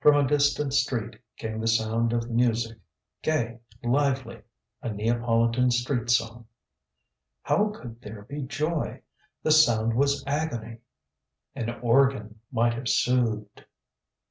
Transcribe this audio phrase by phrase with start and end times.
[0.00, 2.78] FROM a distant street came the sound of music
[3.20, 4.40] gay lively
[4.80, 6.46] a Neapolitan street song.
[7.42, 9.02] HOW could there be joy.
[9.42, 10.78] The sound was agony.
[11.54, 13.66] An organ might have soothed.